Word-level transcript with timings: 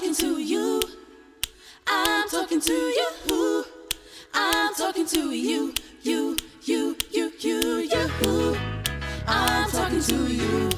talking 0.00 0.14
to 0.14 0.38
you. 0.40 0.80
I'm 1.86 2.26
talking 2.30 2.58
to 2.58 2.72
you. 2.72 3.64
I'm 4.32 4.74
talking 4.74 5.06
to 5.06 5.30
you. 5.30 5.74
You, 6.00 6.36
you, 6.62 6.96
you, 7.12 7.32
you, 7.38 7.80
you. 7.80 8.56
I'm 9.26 9.70
talking 9.70 10.00
to 10.00 10.32
you. 10.32 10.70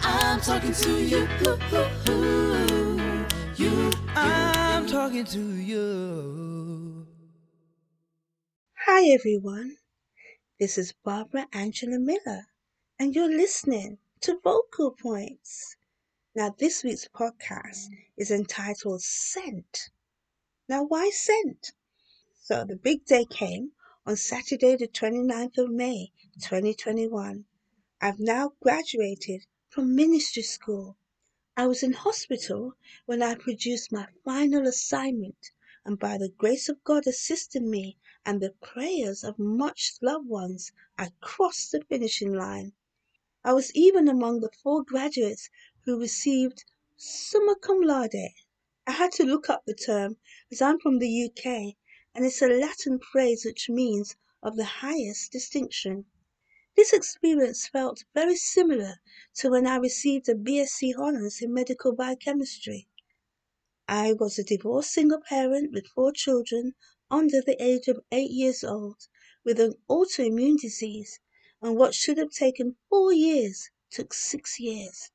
I'm 0.00 0.40
talking 0.40 0.72
to 0.72 1.00
you. 1.04 1.28
You, 3.56 3.92
I'm 4.16 4.86
talking 4.88 5.24
to 5.24 5.40
you. 5.54 7.06
Hi, 8.86 9.08
everyone. 9.10 9.76
This 10.58 10.78
is 10.78 10.92
Barbara 11.04 11.46
Angela 11.52 12.00
Miller, 12.00 12.46
and 12.98 13.14
you're 13.14 13.28
listening 13.30 13.98
to 14.22 14.40
Vocal 14.42 14.96
Points. 15.00 15.75
Now, 16.36 16.50
this 16.50 16.84
week's 16.84 17.08
podcast 17.08 17.88
is 18.18 18.30
entitled 18.30 19.00
Sent. 19.00 19.88
Now, 20.68 20.82
why 20.82 21.08
sent? 21.08 21.72
So, 22.42 22.62
the 22.62 22.76
big 22.76 23.06
day 23.06 23.24
came 23.24 23.72
on 24.04 24.18
Saturday, 24.18 24.76
the 24.76 24.86
29th 24.86 25.56
of 25.56 25.70
May, 25.70 26.12
2021. 26.42 27.46
I've 28.02 28.20
now 28.20 28.52
graduated 28.60 29.46
from 29.70 29.96
ministry 29.96 30.42
school. 30.42 30.98
I 31.56 31.66
was 31.68 31.82
in 31.82 31.94
hospital 31.94 32.74
when 33.06 33.22
I 33.22 33.36
produced 33.36 33.90
my 33.90 34.06
final 34.22 34.66
assignment, 34.66 35.52
and 35.86 35.98
by 35.98 36.18
the 36.18 36.28
grace 36.28 36.68
of 36.68 36.84
God 36.84 37.06
assisting 37.06 37.70
me 37.70 37.96
and 38.26 38.42
the 38.42 38.50
prayers 38.60 39.24
of 39.24 39.38
much 39.38 39.94
loved 40.02 40.28
ones, 40.28 40.70
I 40.98 41.12
crossed 41.22 41.72
the 41.72 41.80
finishing 41.80 42.34
line. 42.34 42.74
I 43.42 43.54
was 43.54 43.72
even 43.74 44.06
among 44.06 44.40
the 44.40 44.50
four 44.62 44.82
graduates 44.84 45.48
who 45.86 46.00
received 46.00 46.64
summa 46.96 47.54
cum 47.62 47.80
laude. 47.80 48.34
I 48.88 48.90
had 48.90 49.12
to 49.12 49.24
look 49.24 49.48
up 49.48 49.64
the 49.64 49.74
term 49.74 50.16
as 50.50 50.60
I'm 50.60 50.80
from 50.80 50.98
the 50.98 51.24
UK 51.24 51.76
and 52.12 52.24
it's 52.24 52.42
a 52.42 52.48
Latin 52.48 52.98
phrase 52.98 53.44
which 53.44 53.68
means 53.68 54.16
of 54.42 54.56
the 54.56 54.64
highest 54.64 55.30
distinction. 55.30 56.06
This 56.74 56.92
experience 56.92 57.68
felt 57.68 58.04
very 58.14 58.34
similar 58.34 58.96
to 59.36 59.50
when 59.50 59.64
I 59.64 59.76
received 59.76 60.28
a 60.28 60.34
BSc 60.34 60.96
honours 60.96 61.40
in 61.40 61.54
medical 61.54 61.92
biochemistry. 61.92 62.88
I 63.86 64.12
was 64.12 64.40
a 64.40 64.44
divorced 64.44 64.90
single 64.90 65.20
parent 65.20 65.72
with 65.72 65.86
four 65.86 66.10
children 66.10 66.74
under 67.12 67.40
the 67.40 67.62
age 67.62 67.86
of 67.86 68.00
eight 68.10 68.32
years 68.32 68.64
old 68.64 69.06
with 69.44 69.60
an 69.60 69.74
autoimmune 69.88 70.58
disease, 70.58 71.20
and 71.62 71.76
what 71.76 71.94
should 71.94 72.18
have 72.18 72.32
taken 72.32 72.76
four 72.88 73.12
years 73.12 73.70
took 73.90 74.12
six 74.12 74.58
years. 74.58 75.12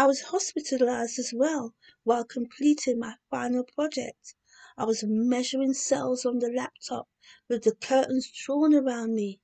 I 0.00 0.06
was 0.06 0.20
hospitalized 0.20 1.18
as 1.18 1.32
well 1.34 1.74
while 2.04 2.24
completing 2.24 3.00
my 3.00 3.16
final 3.30 3.64
project. 3.64 4.36
I 4.76 4.84
was 4.84 5.02
measuring 5.02 5.74
cells 5.74 6.24
on 6.24 6.38
the 6.38 6.52
laptop 6.52 7.08
with 7.48 7.64
the 7.64 7.74
curtains 7.74 8.30
drawn 8.30 8.76
around 8.76 9.16
me, 9.16 9.40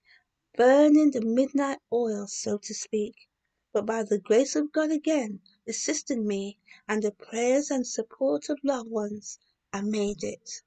burning 0.57 1.11
the 1.11 1.23
midnight 1.23 1.81
oil, 1.93 2.29
so 2.29 2.59
to 2.59 2.73
speak. 2.73 3.17
But 3.73 3.85
by 3.85 4.05
the 4.05 4.21
grace 4.21 4.55
of 4.55 4.71
God 4.71 4.93
again 4.93 5.41
assisting 5.67 6.25
me 6.25 6.61
and 6.87 7.03
the 7.03 7.11
prayers 7.11 7.69
and 7.69 7.85
support 7.85 8.49
of 8.49 8.61
loved 8.63 8.91
ones, 8.91 9.41
I 9.73 9.81
made 9.81 10.23
it. 10.23 10.63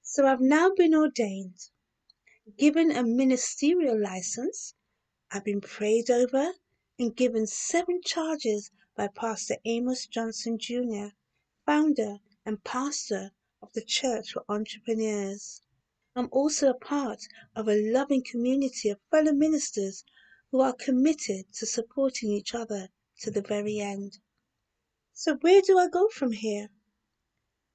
So 0.00 0.26
I've 0.26 0.40
now 0.40 0.70
been 0.74 0.94
ordained, 0.94 1.68
given 2.56 2.90
a 2.90 3.02
ministerial 3.02 4.00
license, 4.00 4.72
I've 5.30 5.44
been 5.44 5.60
prayed 5.60 6.10
over 6.10 6.54
and 6.96 7.16
given 7.16 7.44
seven 7.44 8.00
charges 8.00 8.70
by 8.94 9.08
Pastor 9.08 9.56
Amos 9.64 10.06
Johnson 10.06 10.56
Jr., 10.58 11.08
founder 11.66 12.20
and 12.46 12.62
pastor 12.62 13.32
of 13.60 13.72
the 13.72 13.82
Church 13.82 14.32
for 14.32 14.44
Entrepreneurs. 14.48 15.60
I'm 16.14 16.28
also 16.30 16.70
a 16.70 16.74
part 16.74 17.26
of 17.56 17.66
a 17.66 17.90
loving 17.90 18.22
community 18.22 18.90
of 18.90 19.00
fellow 19.10 19.32
ministers 19.32 20.04
who 20.52 20.60
are 20.60 20.72
committed 20.72 21.52
to 21.54 21.66
supporting 21.66 22.30
each 22.30 22.54
other 22.54 22.90
to 23.22 23.30
the 23.32 23.42
very 23.42 23.80
end. 23.80 24.18
So, 25.12 25.34
where 25.36 25.62
do 25.62 25.76
I 25.76 25.88
go 25.88 26.08
from 26.08 26.30
here? 26.30 26.70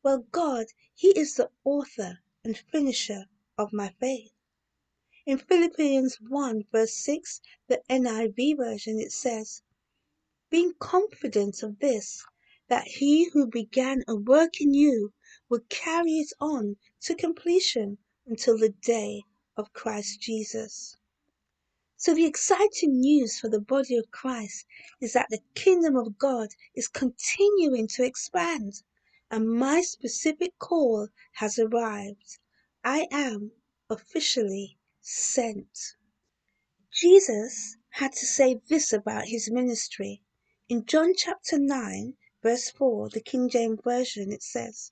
Well, 0.01 0.19
God, 0.31 0.68
He 0.94 1.09
is 1.09 1.36
the 1.36 1.51
author 1.66 2.19
and 2.46 2.57
finisher 2.57 3.25
of 3.57 3.74
my 3.74 3.90
faith. 4.00 4.31
In 5.29 5.38
Philippians 5.38 6.19
1, 6.22 6.63
verse 6.72 6.95
6, 6.95 7.41
the 7.67 7.84
NIV 7.88 8.57
version, 8.57 9.00
it 9.00 9.12
says, 9.12 9.62
Being 10.50 10.73
confident 10.79 11.62
of 11.62 11.78
this, 11.78 12.25
that 12.67 12.88
he 12.88 13.25
who 13.25 13.45
began 13.45 14.03
a 14.07 14.16
work 14.16 14.59
in 14.59 14.73
you 14.73 15.13
will 15.47 15.62
carry 15.69 16.13
it 16.13 16.34
on 16.39 16.78
to 17.01 17.13
completion 17.13 18.00
until 18.25 18.57
the 18.57 18.69
day 18.81 19.22
of 19.56 19.72
Christ 19.72 20.19
Jesus. 20.19 20.97
So, 21.95 22.16
the 22.16 22.25
exciting 22.25 23.00
news 23.00 23.39
for 23.39 23.50
the 23.50 23.62
body 23.62 23.97
of 23.97 24.09
Christ 24.09 24.66
is 25.00 25.13
that 25.13 25.28
the 25.29 25.44
kingdom 25.53 25.95
of 25.95 26.18
God 26.18 26.56
is 26.73 26.88
continuing 26.88 27.88
to 27.89 28.03
expand, 28.03 28.81
and 29.29 29.47
my 29.47 29.81
specific 29.81 30.57
call 30.57 31.09
has 31.34 31.59
arrived. 31.59 32.39
I 32.84 33.07
am 33.12 33.51
officially 33.91 34.78
sent. 35.12 35.96
Jesus 36.92 37.78
had 37.90 38.14
to 38.14 38.28
say 38.28 38.62
this 38.68 38.94
about 38.94 39.28
his 39.28 39.50
ministry. 39.50 40.22
In 40.68 40.86
John 40.86 41.16
chapter 41.16 41.58
9, 41.58 42.16
verse 42.44 42.70
4, 42.70 43.09
the 43.09 43.19
King 43.19 43.50
James 43.50 43.80
Version, 43.84 44.31
it 44.31 44.44
says, 44.44 44.92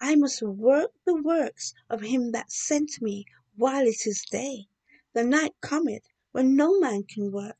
I 0.00 0.14
must 0.14 0.40
work 0.40 0.92
the 1.04 1.20
works 1.20 1.74
of 1.88 2.02
him 2.02 2.30
that 2.30 2.52
sent 2.52 3.02
me 3.02 3.26
while 3.56 3.88
it 3.88 4.06
is 4.06 4.24
day. 4.30 4.68
The 5.14 5.24
night 5.24 5.54
cometh 5.60 6.04
when 6.30 6.54
no 6.54 6.78
man 6.78 7.02
can 7.02 7.32
work. 7.32 7.58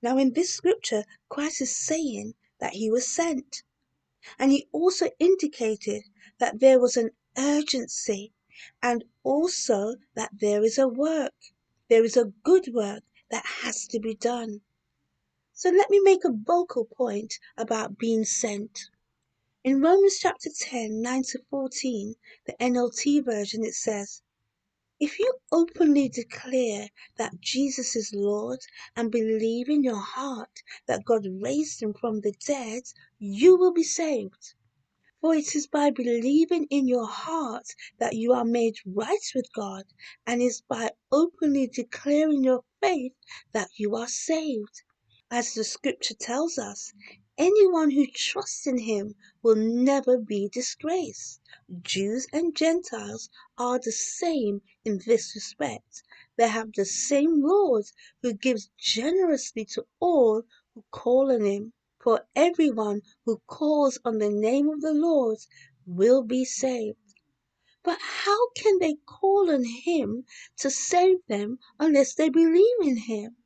Now, 0.00 0.16
in 0.16 0.32
this 0.32 0.54
scripture, 0.54 1.04
Christ 1.28 1.60
is 1.60 1.76
saying 1.76 2.36
that 2.58 2.72
he 2.72 2.90
was 2.90 3.06
sent. 3.06 3.64
And 4.38 4.50
he 4.50 4.66
also 4.72 5.10
indicated 5.18 6.04
that 6.38 6.60
there 6.60 6.80
was 6.80 6.96
an 6.96 7.10
urgency 7.36 8.32
and 8.82 9.04
also 9.22 9.96
that 10.14 10.30
there 10.32 10.64
is 10.64 10.78
a 10.78 10.88
work. 10.88 11.34
There 11.88 12.04
is 12.04 12.16
a 12.16 12.32
good 12.42 12.68
work 12.72 13.02
that 13.30 13.44
has 13.62 13.86
to 13.88 14.00
be 14.00 14.14
done. 14.14 14.60
So 15.52 15.70
let 15.70 15.88
me 15.88 16.00
make 16.00 16.24
a 16.24 16.32
vocal 16.32 16.84
point 16.84 17.38
about 17.56 17.96
being 17.96 18.24
sent. 18.24 18.90
In 19.64 19.80
Romans 19.80 20.18
chapter 20.20 20.50
10, 20.50 21.00
9 21.00 21.22
to 21.22 21.38
14, 21.50 22.14
the 22.46 22.52
NLT 22.60 23.24
version, 23.24 23.64
it 23.64 23.74
says, 23.74 24.22
If 25.00 25.18
you 25.18 25.32
openly 25.50 26.08
declare 26.08 26.90
that 27.16 27.40
Jesus 27.40 27.96
is 27.96 28.12
Lord 28.12 28.60
and 28.94 29.10
believe 29.10 29.68
in 29.68 29.82
your 29.82 30.00
heart 30.00 30.62
that 30.86 31.04
God 31.04 31.26
raised 31.26 31.82
him 31.82 31.94
from 31.94 32.20
the 32.20 32.32
dead, 32.32 32.82
you 33.18 33.56
will 33.56 33.72
be 33.72 33.82
saved. 33.82 34.54
For 35.26 35.34
it 35.34 35.56
is 35.56 35.66
by 35.66 35.90
believing 35.90 36.68
in 36.70 36.86
your 36.86 37.08
heart 37.08 37.66
that 37.98 38.14
you 38.14 38.32
are 38.32 38.44
made 38.44 38.76
right 38.86 39.28
with 39.34 39.52
God, 39.52 39.82
and 40.24 40.40
is 40.40 40.60
by 40.60 40.92
openly 41.10 41.66
declaring 41.66 42.44
your 42.44 42.62
faith 42.80 43.12
that 43.50 43.70
you 43.76 43.96
are 43.96 44.06
saved. 44.06 44.82
As 45.28 45.52
the 45.52 45.64
scripture 45.64 46.14
tells 46.14 46.58
us, 46.58 46.92
anyone 47.36 47.90
who 47.90 48.06
trusts 48.06 48.68
in 48.68 48.78
him 48.78 49.16
will 49.42 49.56
never 49.56 50.16
be 50.16 50.48
disgraced. 50.48 51.40
Jews 51.82 52.28
and 52.32 52.54
Gentiles 52.54 53.28
are 53.58 53.80
the 53.80 53.90
same 53.90 54.62
in 54.84 55.00
this 55.06 55.34
respect. 55.34 56.04
They 56.36 56.46
have 56.46 56.70
the 56.72 56.84
same 56.84 57.42
Lord 57.42 57.86
who 58.22 58.32
gives 58.32 58.70
generously 58.78 59.64
to 59.74 59.86
all 59.98 60.44
who 60.72 60.84
call 60.92 61.32
on 61.32 61.44
him. 61.44 61.72
For 62.06 62.24
everyone 62.36 63.02
who 63.24 63.42
calls 63.48 63.98
on 64.04 64.18
the 64.18 64.30
name 64.30 64.68
of 64.68 64.80
the 64.80 64.94
Lord 64.94 65.38
will 65.86 66.22
be 66.22 66.44
saved. 66.44 67.14
But 67.82 67.98
how 68.00 68.50
can 68.50 68.78
they 68.78 68.94
call 69.06 69.50
on 69.50 69.64
him 69.64 70.24
to 70.58 70.70
save 70.70 71.26
them 71.26 71.58
unless 71.80 72.14
they 72.14 72.28
believe 72.28 72.80
in 72.80 72.96
him? 72.96 73.38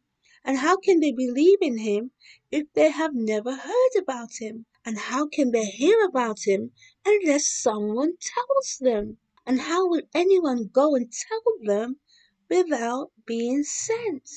And 0.44 0.58
how 0.58 0.76
can 0.76 1.00
they 1.00 1.10
believe 1.10 1.62
in 1.62 1.78
him 1.78 2.10
if 2.50 2.70
they 2.74 2.90
have 2.90 3.14
never 3.14 3.54
heard 3.56 3.96
about 3.96 4.32
him? 4.42 4.66
And 4.84 4.98
how 4.98 5.26
can 5.26 5.52
they 5.52 5.64
hear 5.64 6.04
about 6.04 6.40
him 6.46 6.72
unless 7.06 7.46
someone 7.48 8.18
tells 8.20 8.76
them? 8.78 9.16
And 9.46 9.58
how 9.58 9.88
will 9.88 10.02
anyone 10.12 10.66
go 10.66 10.94
and 10.96 11.10
tell 11.10 11.42
them 11.62 11.98
without 12.50 13.10
being 13.24 13.62
sent? 13.62 14.28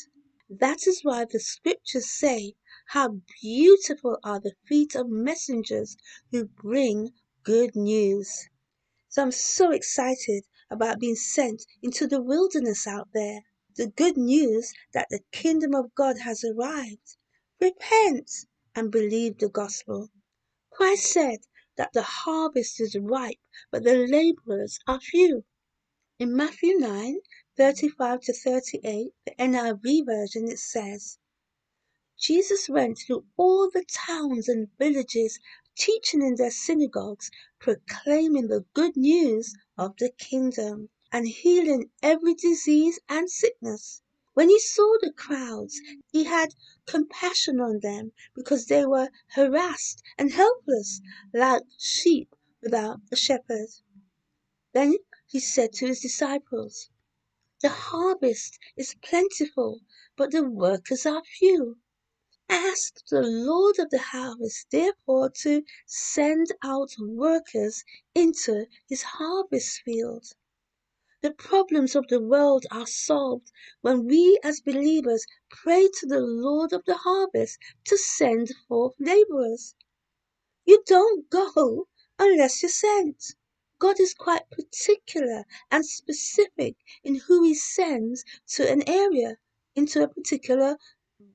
That 0.50 0.88
is 0.88 1.04
why 1.04 1.26
the 1.26 1.42
scriptures 1.42 2.10
say 2.10 2.56
how 2.88 3.22
beautiful 3.42 4.18
are 4.24 4.40
the 4.40 4.54
feet 4.66 4.96
of 4.96 5.10
messengers 5.10 5.98
who 6.32 6.46
bring 6.46 7.14
good 7.44 7.76
news. 7.76 8.50
So 9.10 9.22
I'm 9.22 9.32
so 9.32 9.72
excited 9.72 10.44
about 10.70 11.00
being 11.00 11.16
sent 11.16 11.66
into 11.82 12.08
the 12.08 12.22
wilderness 12.22 12.88
out 12.88 13.10
there. 13.14 13.42
The 13.76 13.88
good 13.88 14.18
news 14.18 14.74
that 14.94 15.08
the 15.10 15.22
kingdom 15.32 15.74
of 15.76 15.94
God 15.96 16.20
has 16.20 16.44
arrived. 16.44 17.18
Repent 17.60 18.32
and 18.76 18.92
believe 18.92 19.38
the 19.38 19.50
gospel. 19.50 20.10
Christ 20.72 21.12
said 21.12 21.40
that 21.78 21.94
the 21.94 22.02
harvest 22.02 22.82
is 22.82 22.96
ripe, 23.00 23.40
but 23.72 23.84
the 23.84 24.08
laborers 24.08 24.80
are 24.88 25.00
few. 25.00 25.46
In 26.20 26.36
Matthew 26.36 26.78
9 26.78 27.20
35 27.56 28.22
to 28.22 28.34
38, 28.34 29.14
the 29.26 29.32
NIV 29.38 30.06
version, 30.06 30.48
it 30.48 30.60
says, 30.60 31.18
Jesus 32.26 32.70
went 32.70 33.00
through 33.00 33.26
all 33.36 33.70
the 33.70 33.84
towns 33.84 34.48
and 34.48 34.70
villages, 34.80 35.42
teaching 35.76 36.22
in 36.22 36.36
their 36.36 36.52
synagogues, 36.52 37.30
proclaiming 37.60 38.48
the 38.48 38.64
good 38.74 38.96
news 38.96 39.54
of 39.78 39.98
the 39.98 40.10
kingdom, 40.10 40.88
and 41.12 41.28
healing 41.28 41.92
every 42.02 42.34
disease 42.34 42.98
and 43.10 43.30
sickness. 43.30 44.02
When 44.36 44.48
he 44.48 44.58
saw 44.58 44.96
the 45.02 45.12
crowds, 45.12 45.82
he 46.14 46.24
had 46.24 46.56
compassion 46.86 47.60
on 47.60 47.82
them 47.82 48.14
because 48.34 48.68
they 48.68 48.86
were 48.86 49.10
harassed 49.32 50.02
and 50.18 50.32
helpless, 50.32 51.02
like 51.34 51.64
sheep 51.78 52.34
without 52.62 53.02
a 53.12 53.18
shepherd. 53.18 53.68
Then 54.72 54.96
he 55.28 55.42
said 55.42 55.74
to 55.74 55.88
his 55.88 56.00
disciples, 56.00 56.90
The 57.62 57.68
harvest 57.68 58.60
is 58.78 58.96
plentiful, 59.02 59.82
but 60.16 60.32
the 60.32 60.50
workers 60.50 61.06
are 61.06 61.22
few. 61.26 61.80
Ask 62.56 63.08
the 63.08 63.24
Lord 63.24 63.80
of 63.80 63.90
the 63.90 63.98
harvest, 63.98 64.68
therefore, 64.70 65.32
to 65.42 65.64
send 65.88 66.52
out 66.62 66.92
workers 67.00 67.84
into 68.14 68.68
his 68.88 69.02
harvest 69.02 69.82
field. 69.82 70.34
The 71.22 71.32
problems 71.32 71.96
of 71.96 72.08
the 72.10 72.22
world 72.22 72.68
are 72.70 72.86
solved 72.86 73.52
when 73.82 74.06
we 74.06 74.40
as 74.44 74.62
believers 74.62 75.26
pray 75.50 75.90
to 76.00 76.06
the 76.06 76.20
Lord 76.20 76.74
of 76.74 76.86
the 76.86 76.98
harvest 76.98 77.58
to 77.86 77.98
send 77.98 78.52
forth 78.68 78.94
laborers. 79.00 79.74
You 80.64 80.84
don't 80.86 81.28
go 81.32 81.88
unless 82.20 82.62
you're 82.62 82.70
sent. 82.70 83.34
God 83.80 84.00
is 84.00 84.14
quite 84.14 84.48
particular 84.52 85.46
and 85.72 85.84
specific 85.84 86.76
in 87.04 87.16
who 87.16 87.44
he 87.44 87.56
sends 87.56 88.24
to 88.50 88.72
an 88.72 88.88
area, 88.88 89.38
into 89.76 90.04
a 90.04 90.08
particular 90.08 90.78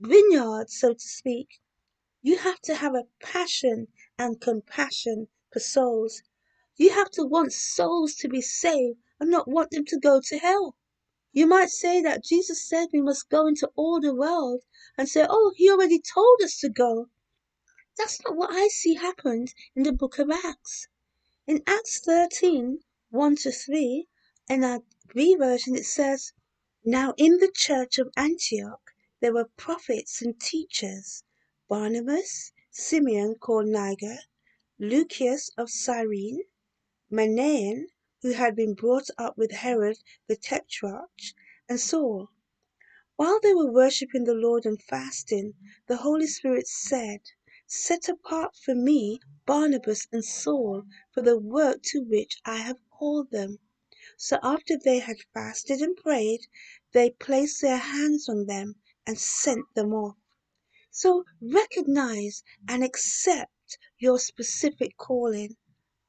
vineyard, 0.01 0.71
so 0.71 0.93
to 0.93 1.01
speak. 1.01 1.61
You 2.21 2.39
have 2.39 2.61
to 2.63 2.75
have 2.75 2.95
a 2.95 3.07
passion 3.21 3.89
and 4.19 4.41
compassion 4.41 5.29
for 5.53 5.61
souls. 5.61 6.23
You 6.77 6.91
have 6.91 7.11
to 7.13 7.25
want 7.25 7.53
souls 7.53 8.15
to 8.17 8.29
be 8.29 8.41
saved 8.41 8.99
and 9.19 9.31
not 9.31 9.49
want 9.49 9.71
them 9.71 9.85
to 9.87 9.99
go 9.99 10.21
to 10.21 10.39
hell. 10.39 10.77
You 11.33 11.47
might 11.47 11.71
say 11.71 12.03
that 12.03 12.25
Jesus 12.25 12.63
said 12.63 12.89
we 12.93 13.01
must 13.01 13.29
go 13.29 13.47
into 13.47 13.71
all 13.77 14.01
the 14.01 14.15
world 14.15 14.65
and 14.97 15.09
say, 15.09 15.27
oh, 15.29 15.53
he 15.57 15.71
already 15.71 16.01
told 16.01 16.41
us 16.43 16.59
to 16.59 16.69
go. 16.69 17.09
That's 17.97 18.23
not 18.25 18.37
what 18.37 18.51
I 18.53 18.69
see 18.69 18.95
happened 18.95 19.55
in 19.75 19.85
the 19.85 19.93
book 19.93 20.19
of 20.19 20.31
Acts. 20.31 20.89
In 21.47 21.63
Acts 21.67 22.01
13, 22.01 22.81
1 23.11 23.37
to 23.37 23.53
3, 23.53 24.07
in 24.49 24.65
our 24.65 24.81
V 25.15 25.37
version, 25.37 25.75
it 25.75 25.87
says, 25.87 26.33
Now 26.85 27.15
in 27.17 27.39
the 27.39 27.51
church 27.55 27.99
of 27.99 28.13
Antioch 28.17 28.88
there 29.21 29.33
were 29.35 29.51
prophets 29.57 30.23
and 30.23 30.41
teachers 30.41 31.25
Barnabas, 31.69 32.53
Simeon 32.71 33.35
called 33.35 33.67
Niger, 33.67 34.19
Lucius 34.79 35.51
of 35.59 35.69
Cyrene, 35.69 36.43
Manaen, 37.11 37.89
who 38.23 38.31
had 38.31 38.55
been 38.55 38.75
brought 38.75 39.09
up 39.19 39.37
with 39.37 39.51
Herod 39.51 39.99
the 40.29 40.37
tetrarch, 40.37 41.35
and 41.69 41.81
Saul. 41.81 42.29
While 43.17 43.41
they 43.41 43.53
were 43.53 43.73
worshipping 43.73 44.23
the 44.23 44.35
Lord 44.35 44.65
and 44.65 44.81
fasting, 44.81 45.55
the 45.89 45.97
Holy 45.97 46.29
Spirit 46.29 46.69
said, 46.69 47.23
Set 47.67 48.09
apart 48.09 48.55
for 48.55 48.77
me 48.77 49.19
Barnabas 49.45 50.07
and 50.13 50.25
Saul 50.25 50.85
for 51.13 51.23
the 51.23 51.37
work 51.37 51.83
to 51.87 52.05
which 52.05 52.39
I 52.45 52.59
have 52.59 52.79
called 52.89 53.33
them. 53.33 53.59
So 54.17 54.39
after 54.45 54.79
they 54.79 55.01
had 55.01 55.17
fasted 55.35 55.81
and 55.83 55.97
prayed, 55.97 56.47
they 56.93 57.11
placed 57.11 57.61
their 57.63 57.79
hands 57.79 58.29
on 58.29 58.47
them 58.47 58.77
and 59.09 59.19
sent 59.19 59.65
them 59.75 59.95
off. 59.95 60.17
So 60.91 61.25
recognize 61.41 62.45
and 62.69 62.85
accept 62.85 63.79
your 63.99 64.19
specific 64.19 64.99
calling. 64.99 65.57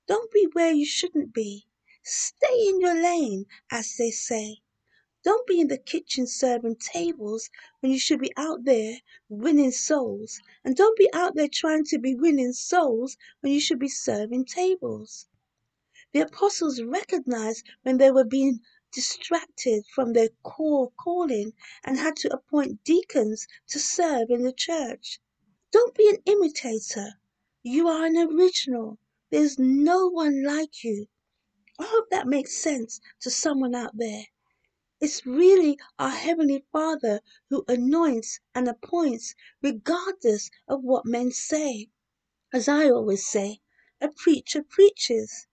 Don't 0.05 0.29
be 0.31 0.49
where 0.51 0.73
you 0.73 0.85
shouldn't 0.85 1.33
be. 1.33 1.65
Stay 2.03 2.67
in 2.67 2.81
your 2.81 3.01
lane, 3.01 3.45
as 3.71 3.95
they 3.95 4.11
say. 4.11 4.57
Don't 5.23 5.47
be 5.47 5.61
in 5.61 5.69
the 5.69 5.77
kitchen 5.77 6.27
serving 6.27 6.75
tables 6.75 7.49
when 7.79 7.93
you 7.93 7.99
should 7.99 8.19
be 8.19 8.33
out 8.35 8.65
there 8.65 8.97
winning 9.29 9.71
souls. 9.71 10.41
And 10.65 10.75
don't 10.75 10.97
be 10.97 11.09
out 11.13 11.35
there 11.35 11.47
trying 11.47 11.85
to 11.85 11.99
be 11.99 12.15
winning 12.15 12.51
souls 12.51 13.15
when 13.39 13.53
you 13.53 13.61
should 13.61 13.79
be 13.79 13.87
serving 13.87 14.43
tables. 14.43 15.29
The 16.11 16.21
apostles 16.21 16.81
recognized 16.81 17.65
when 17.83 17.97
they 17.97 18.11
were 18.11 18.25
being 18.25 18.59
distracted 18.91 19.85
from 19.93 20.13
their 20.13 20.29
core 20.43 20.91
calling 20.97 21.53
and 21.83 21.97
had 21.97 22.15
to 22.17 22.33
appoint 22.33 22.83
deacons 22.83 23.47
to 23.67 23.79
serve 23.79 24.29
in 24.29 24.43
the 24.43 24.53
church. 24.53 25.19
Don't 25.71 25.95
be 25.95 26.09
an 26.09 26.17
imitator. 26.25 27.19
You 27.63 27.87
are 27.87 28.05
an 28.05 28.17
original. 28.17 28.97
There's 29.29 29.59
no 29.59 30.07
one 30.07 30.43
like 30.43 30.83
you. 30.83 31.07
I 31.79 31.85
hope 31.85 32.09
that 32.09 32.27
makes 32.27 32.57
sense 32.57 32.99
to 33.21 33.29
someone 33.29 33.75
out 33.75 33.95
there. 33.95 34.25
It's 35.01 35.25
really 35.25 35.77
our 35.97 36.09
Heavenly 36.09 36.65
Father 36.73 37.21
who 37.49 37.63
anoints 37.67 38.39
and 38.53 38.67
appoints 38.67 39.33
regardless 39.61 40.49
of 40.67 40.83
what 40.83 41.05
men 41.05 41.31
say. 41.31 41.89
As 42.51 42.67
I 42.67 42.89
always 42.89 43.25
say, 43.25 43.61
a 44.01 44.09
preacher 44.09 44.61
preaches. 44.61 45.47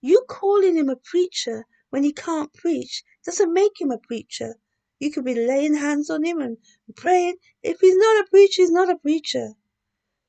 You 0.00 0.26
calling 0.28 0.76
him 0.76 0.88
a 0.88 0.96
preacher 0.96 1.64
when 1.92 2.04
he 2.04 2.12
can't 2.12 2.54
preach 2.54 3.04
doesn't 3.22 3.52
make 3.52 3.78
him 3.78 3.90
a 3.90 3.98
preacher. 3.98 4.58
You 4.98 5.10
could 5.10 5.26
be 5.26 5.34
laying 5.34 5.74
hands 5.74 6.08
on 6.08 6.24
him 6.24 6.40
and 6.40 6.56
praying. 6.96 7.36
If 7.62 7.80
he's 7.80 7.98
not 7.98 8.24
a 8.24 8.30
preacher, 8.30 8.62
he's 8.62 8.70
not 8.70 8.88
a 8.88 8.96
preacher. 8.96 9.56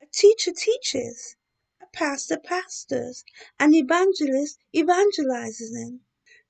A 0.02 0.06
teacher 0.12 0.52
teaches. 0.52 1.38
A 1.82 1.86
pastor 1.94 2.38
pastors. 2.38 3.24
An 3.62 3.74
evangelist 3.74 4.60
evangelizes 4.76 5.72
them. 5.72 6.02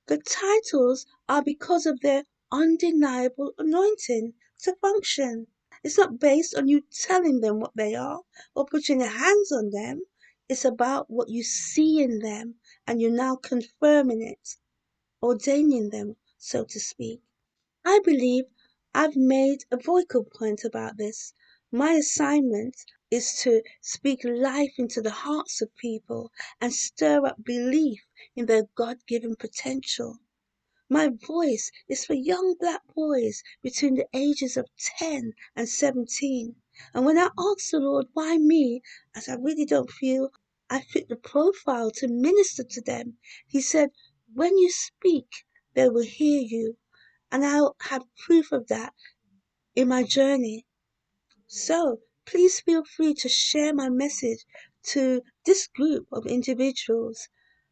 The 0.06 0.18
titles 0.18 1.06
are 1.28 1.44
because 1.44 1.86
of 1.86 2.00
their 2.00 2.24
undeniable 2.50 3.54
anointing 3.56 4.34
to 4.62 4.74
function. 4.82 5.46
It's 5.84 5.96
not 5.96 6.18
based 6.18 6.56
on 6.56 6.66
you 6.66 6.82
telling 6.90 7.40
them 7.40 7.60
what 7.60 7.76
they 7.76 7.94
are 7.94 8.22
or 8.56 8.66
putting 8.66 8.98
your 8.98 9.10
hands 9.10 9.52
on 9.52 9.70
them. 9.70 10.02
It's 10.48 10.64
about 10.64 11.08
what 11.08 11.28
you 11.28 11.44
see 11.44 12.02
in 12.02 12.18
them 12.18 12.56
and 12.84 13.00
you're 13.00 13.12
now 13.12 13.36
confirming 13.36 14.22
it, 14.22 14.56
ordaining 15.24 15.88
them, 15.88 16.14
so 16.36 16.66
to 16.66 16.78
speak. 16.78 17.22
I 17.82 17.98
believe 18.04 18.44
I've 18.94 19.16
made 19.16 19.64
a 19.70 19.78
vocal 19.78 20.22
point 20.22 20.64
about 20.64 20.98
this. 20.98 21.32
My 21.72 21.92
assignment 21.92 22.84
is 23.10 23.38
to 23.40 23.62
speak 23.80 24.22
life 24.22 24.74
into 24.76 25.00
the 25.00 25.24
hearts 25.24 25.62
of 25.62 25.74
people 25.76 26.30
and 26.60 26.74
stir 26.74 27.24
up 27.24 27.42
belief 27.42 28.02
in 28.36 28.44
their 28.44 28.64
God 28.74 28.98
given 29.06 29.34
potential. 29.34 30.18
My 30.90 31.08
voice 31.08 31.72
is 31.88 32.04
for 32.04 32.12
young 32.12 32.56
black 32.60 32.82
boys 32.94 33.42
between 33.62 33.94
the 33.94 34.06
ages 34.12 34.58
of 34.58 34.68
10 34.98 35.32
and 35.56 35.66
17. 35.66 36.56
And 36.92 37.06
when 37.06 37.16
I 37.16 37.30
asked 37.38 37.70
the 37.70 37.80
Lord, 37.80 38.08
why 38.12 38.36
me, 38.36 38.82
as 39.14 39.30
I 39.30 39.36
really 39.36 39.64
don't 39.64 39.90
feel 39.90 40.32
I 40.68 40.82
fit 40.82 41.08
the 41.08 41.16
profile 41.16 41.90
to 41.92 42.08
minister 42.08 42.62
to 42.64 42.80
them, 42.82 43.16
He 43.46 43.62
said, 43.62 43.90
when 44.34 44.58
you 44.58 44.70
speak, 44.70 45.26
they 45.74 45.88
will 45.88 46.04
hear 46.04 46.42
you. 46.42 46.76
And 47.32 47.44
I'll 47.44 47.76
have 47.80 48.02
proof 48.26 48.52
of 48.52 48.68
that 48.68 48.92
in 49.74 49.88
my 49.88 50.02
journey. 50.02 50.66
So 51.46 52.00
please 52.26 52.60
feel 52.60 52.84
free 52.84 53.14
to 53.14 53.28
share 53.28 53.74
my 53.74 53.88
message 53.88 54.44
to 54.84 55.22
this 55.44 55.66
group 55.68 56.06
of 56.12 56.26
individuals, 56.26 57.28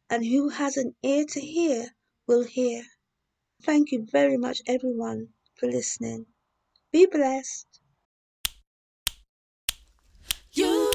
and 0.09 0.25
who 0.25 0.49
has 0.49 0.77
an 0.77 0.95
ear 1.03 1.25
to 1.29 1.39
hear 1.39 1.95
will 2.27 2.43
hear. 2.43 2.83
Thank 3.63 3.91
you 3.91 4.05
very 4.11 4.37
much, 4.37 4.61
everyone, 4.67 5.29
for 5.55 5.67
listening. 5.67 6.25
Be 6.91 7.05
blessed. 7.05 7.67
You, 10.51 10.91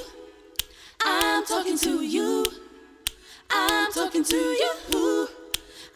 I'm 1.04 1.44
talking 1.46 1.78
to 1.78 2.02
you. 2.02 2.44
I'm 3.50 3.92
talking 3.92 4.24
to 4.24 4.36
you. 4.36 5.28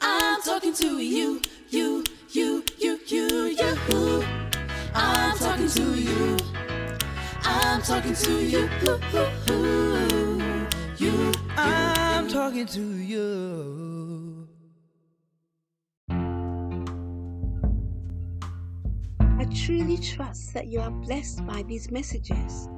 I'm 0.04 0.42
talking 0.42 0.74
to 0.74 0.98
you. 0.98 1.40
You, 1.70 2.02
you, 2.28 2.64
you, 2.76 2.98
you, 3.06 3.44
you. 3.46 4.24
I'm 4.94 5.38
talking 5.38 5.68
to 5.68 5.94
you. 5.94 6.36
I'm 7.44 7.80
talking 7.82 8.14
to 8.14 8.44
you. 8.44 8.68
You, 10.98 11.32
I'm 11.56 12.28
talking 12.28 12.66
to 12.66 12.80
you. 12.80 14.48
I 19.38 19.44
truly 19.54 19.98
trust 19.98 20.52
that 20.54 20.66
you 20.66 20.80
are 20.80 20.90
blessed 20.90 21.46
by 21.46 21.62
these 21.62 21.92
messages. 21.92 22.68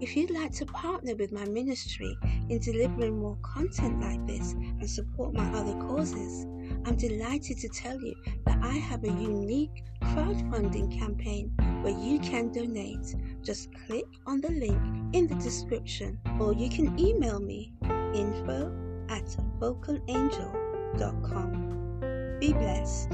If 0.00 0.16
you'd 0.16 0.32
like 0.32 0.50
to 0.54 0.66
partner 0.66 1.14
with 1.14 1.30
my 1.30 1.44
ministry 1.44 2.18
in 2.48 2.58
delivering 2.58 3.20
more 3.20 3.38
content 3.42 4.00
like 4.00 4.26
this 4.26 4.54
and 4.54 4.90
support 4.90 5.32
my 5.32 5.48
other 5.52 5.74
causes, 5.74 6.44
I'm 6.84 6.96
delighted 6.96 7.58
to 7.58 7.68
tell 7.68 8.00
you 8.00 8.14
that 8.46 8.58
I 8.62 8.74
have 8.74 9.04
a 9.04 9.08
unique 9.08 9.84
crowdfunding 10.02 10.98
campaign 10.98 11.52
where 11.82 11.98
you 11.98 12.18
can 12.20 12.52
donate. 12.52 13.14
Just 13.42 13.68
click 13.86 14.04
on 14.26 14.40
the 14.40 14.50
link 14.50 14.80
in 15.14 15.26
the 15.26 15.34
description 15.36 16.18
or 16.40 16.52
you 16.52 16.68
can 16.68 16.98
email 16.98 17.40
me 17.40 17.72
info 18.14 18.72
at 19.08 19.24
vocalangel.com. 19.58 22.38
Be 22.40 22.52
blessed. 22.52 23.12